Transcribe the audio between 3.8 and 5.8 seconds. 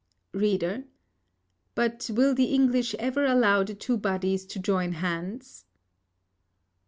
bodies to join hands?